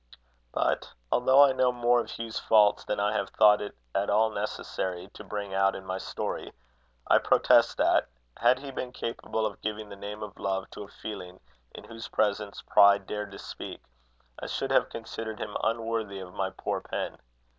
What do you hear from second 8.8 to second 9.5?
capable